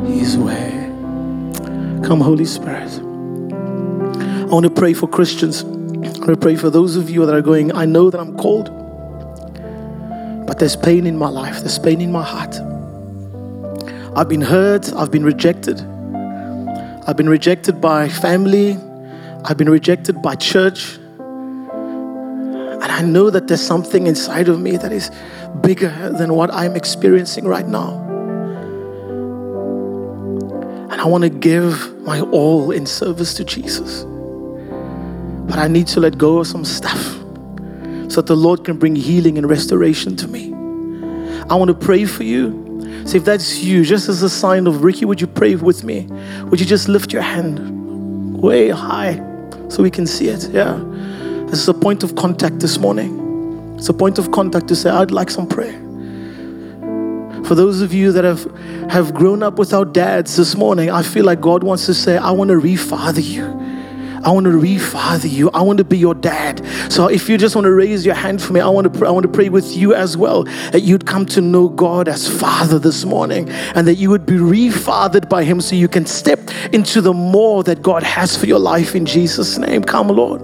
[0.07, 0.71] his way.
[2.07, 3.01] Come, Holy Spirit.
[3.01, 5.65] I want to pray for Christians.
[5.65, 8.37] I want to pray for those of you that are going, I know that I'm
[8.37, 8.84] called.
[10.47, 12.55] But there's pain in my life, there's pain in my heart.
[14.17, 15.81] I've been hurt, I've been rejected.
[17.07, 18.79] I've been rejected by family,
[19.45, 20.97] I've been rejected by church.
[20.97, 25.11] And I know that there's something inside of me that is
[25.63, 28.01] bigger than what I'm experiencing right now.
[30.91, 34.05] And I want to give my all in service to Jesus.
[35.47, 37.24] But I need to let go of some stuff
[38.09, 40.53] so that the Lord can bring healing and restoration to me.
[41.51, 42.63] I want to pray for you.
[43.07, 46.07] So if that's you, just as a sign of Ricky, would you pray with me?
[46.45, 49.17] Would you just lift your hand way high
[49.69, 50.49] so we can see it?
[50.51, 50.81] Yeah.
[51.47, 53.77] This is a point of contact this morning.
[53.77, 55.81] It's a point of contact to say, I'd like some prayer.
[57.45, 58.45] For those of you that have,
[58.91, 62.31] have grown up without dads this morning, I feel like God wants to say, I
[62.31, 63.64] want to refather you.
[64.25, 65.51] I want to refather you.
[65.51, 66.65] I want to be your dad.
[66.91, 69.07] So if you just want to raise your hand for me, I want to pray,
[69.07, 72.27] I want to pray with you as well that you'd come to know God as
[72.27, 76.41] Father this morning and that you would be refathered by Him so you can step
[76.73, 79.85] into the more that God has for your life in Jesus' name.
[79.85, 80.41] Come, Lord.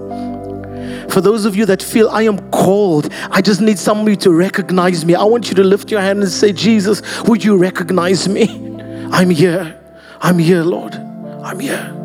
[1.11, 5.03] For those of you that feel I am called, I just need somebody to recognize
[5.03, 5.15] me.
[5.15, 8.45] I want you to lift your hand and say, Jesus, would you recognize me?
[9.11, 9.77] I'm here.
[10.21, 10.93] I'm here, Lord.
[10.93, 12.00] I'm here.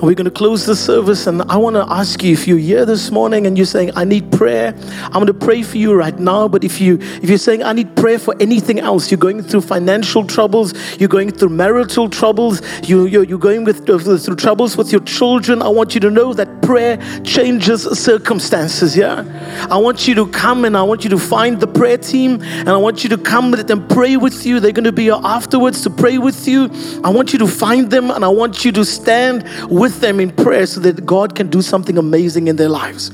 [0.00, 1.26] We're going to close the service.
[1.26, 4.04] And I want to ask you if you're here this morning and you're saying, I
[4.04, 4.72] need prayer,
[5.02, 6.46] I'm going to pray for you right now.
[6.46, 9.62] But if, you, if you're saying, I need prayer for anything else, you're going through
[9.62, 14.76] financial troubles, you're going through marital troubles, you, you're, you're going with, uh, through troubles
[14.76, 18.96] with your children, I want you to know that prayer changes circumstances.
[18.96, 19.24] Yeah?
[19.68, 22.68] I want you to come and I want you to find the prayer team and
[22.68, 24.60] I want you to come with them pray with you.
[24.60, 26.70] They're going to be here afterwards to pray with you.
[27.02, 30.20] I want you to find them and I want you to stand with with them
[30.20, 33.10] in prayer so that God can do something amazing in their lives.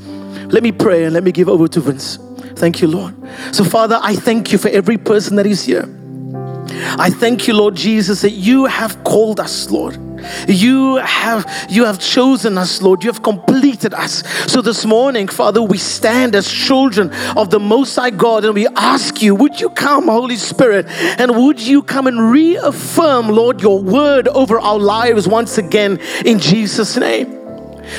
[0.53, 2.19] Let me pray and let me give over to Vince.
[2.57, 3.15] Thank you, Lord.
[3.53, 5.89] So, Father, I thank you for every person that is here.
[6.99, 9.95] I thank you, Lord Jesus, that you have called us, Lord.
[10.49, 13.05] You have you have chosen us, Lord.
[13.05, 14.23] You have completed us.
[14.51, 18.67] So this morning, Father, we stand as children of the Most High God and we
[18.69, 23.81] ask you, would you come, Holy Spirit, and would you come and reaffirm, Lord, your
[23.81, 27.44] word over our lives once again in Jesus' name.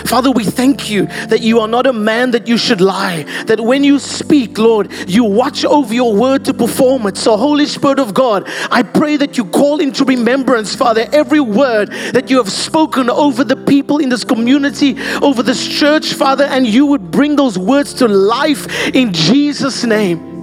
[0.05, 3.59] Father, we thank you that you are not a man that you should lie, that
[3.59, 7.17] when you speak, Lord, you watch over your word to perform it.
[7.17, 11.89] So, Holy Spirit of God, I pray that you call into remembrance, Father, every word
[12.13, 16.67] that you have spoken over the people in this community, over this church, Father, and
[16.67, 20.34] you would bring those words to life in Jesus' name.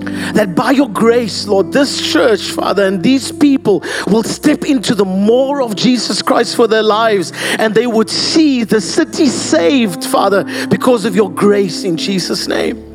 [0.00, 5.04] That by your grace, Lord, this church, Father, and these people will step into the
[5.04, 10.44] more of Jesus Christ for their lives and they would see the city saved, Father,
[10.68, 12.86] because of your grace in Jesus' name.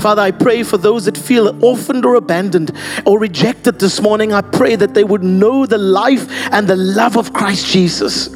[0.00, 2.72] Father, I pray for those that feel orphaned or abandoned
[3.04, 4.32] or rejected this morning.
[4.32, 8.28] I pray that they would know the life and the love of Christ Jesus.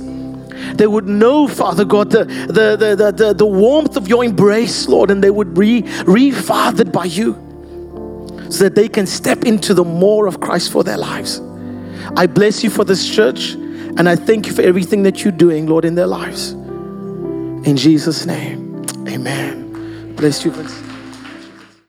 [0.74, 5.10] They would know, Father God, the, the, the, the, the warmth of your embrace, Lord,
[5.10, 7.49] and they would be re-fathered by you
[8.50, 11.40] so that they can step into the more of Christ for their lives.
[12.16, 15.66] I bless you for this church and I thank you for everything that you're doing,
[15.66, 16.50] Lord, in their lives.
[16.50, 20.14] In Jesus' name, amen.
[20.16, 20.89] Bless you.